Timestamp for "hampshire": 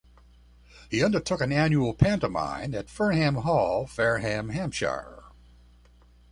4.49-5.25